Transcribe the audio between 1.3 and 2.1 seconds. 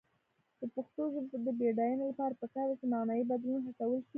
د بډاینې